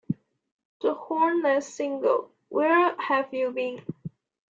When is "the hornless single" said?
0.81-2.31